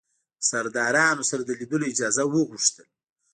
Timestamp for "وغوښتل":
2.27-2.87